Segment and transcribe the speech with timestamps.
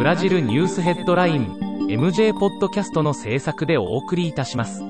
[0.00, 1.58] ブラジルニュースヘッドライン
[1.90, 4.82] MJ ポッドキャストの制作でお送りいたします。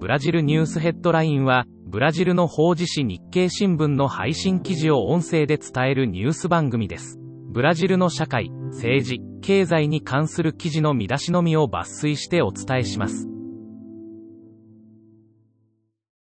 [0.00, 7.18] ブラジルニュースヘッドラインはブラジルの法事紙日経新聞の配信記事を音声で伝えるニュース番組です。
[7.50, 13.28] ブラジルの社会政治経済に関する記事の見出しのみを抜粋してお伝えします。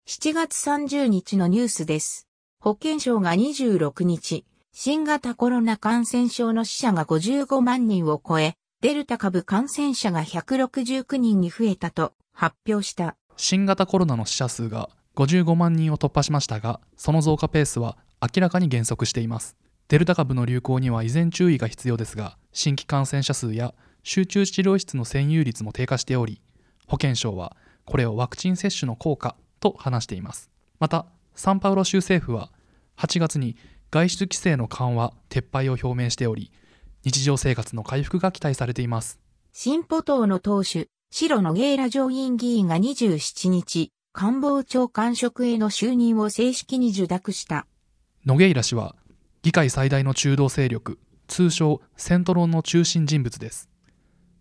[0.09, 2.27] 7月30日のニュースです。
[2.59, 13.17] 保健省が26日、新型コロナ感染症の死者が55万人を超え、デルタ株感染者が169人に増えたと発表した。
[13.37, 19.57] 新型コロナの死者数が55万人を突破しましたが、その増加ペースは明らかに減速しています。
[19.89, 26.41] デルタ株の流行には依然注意が必要ですが、新規感染者数や集中治療室の占有率も低下しており、
[26.89, 30.51] 保健省はこれをワクチン接種の効果と話しています
[30.81, 32.51] またサンパウロ州政府は
[32.97, 33.57] 8月に
[33.91, 36.53] 外出規制の緩和撤廃を表明しており
[37.05, 39.19] 日常生活の回復が期待されています。
[39.53, 47.67] 新歩党の党首白野ゲーラ上院議員が27日官房長官職への就任を正式に受諾した。
[48.27, 48.95] ノゲイラ氏は
[49.43, 53.71] 議会最大の中道勢力通称セントロンの中心人物です。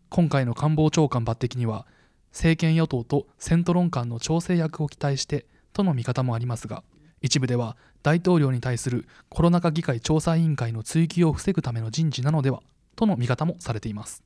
[0.10, 1.86] 今回の官房長官抜擢には
[2.32, 6.84] 政権与党とセントロン間の調整役を期待してとの見方もありますが
[7.22, 12.62] 一部では大統領に対するコロナ禍議会調査委員会の追及を防ぐための人事なのでは
[12.96, 14.24] との見方もされています。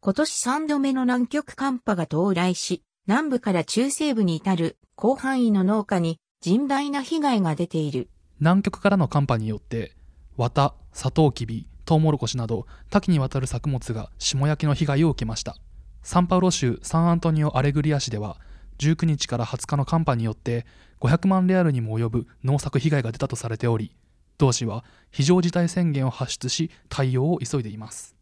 [0.00, 8.08] 今年3度目の南極寒波が到来し南部から中西部に至る広範囲の農家に甚大な被害が出ている。
[8.38, 9.92] 南極からの寒波によって
[10.36, 15.56] 綿サトウキビトウモロコシなど多岐にわたる作物が霜焼けの被害を受けました。
[16.02, 18.38] サンパウロ州サンアントニオ・アレグリア市では
[18.80, 20.66] 19日から20日の寒波によって
[21.00, 23.92] 500万レアルにも及ぶ農作被害が出たとされており
[24.38, 28.16] 同市は非常事態宣言を発出し対応を急いでいます。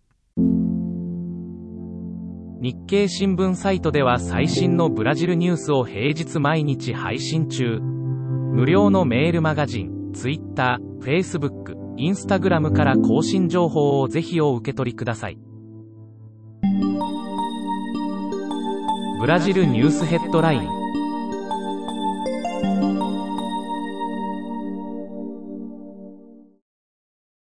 [2.60, 7.78] 日経新聞サイトでは最新のブラジルニュースを平日毎日配信中。
[7.78, 15.38] 無料のメールマガジン Twitter、Facebook、Instagram から更新情報をぜひお受け取りください。
[19.18, 20.77] ブラジルニュースヘッドライン。